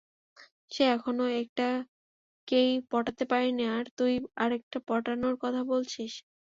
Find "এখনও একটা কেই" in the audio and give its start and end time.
0.95-2.71